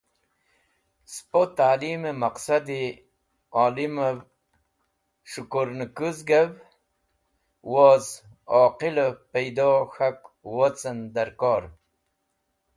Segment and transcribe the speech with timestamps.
[1.13, 2.81] Spo talimẽ maqsadi
[3.63, 4.17] olemev,
[5.31, 6.49] s̃hekurnẽkuzgẽv
[7.71, 8.05] woz
[8.63, 10.19] oqoliv peydo k̃hak
[10.53, 11.63] wocẽn dẽrkor.